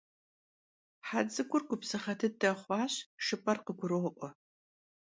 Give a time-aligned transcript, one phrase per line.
[1.07, 2.93] He ts'ık'ur gubzığe dıde xhuaş,
[3.25, 4.29] jjıp'er khıguro'ue.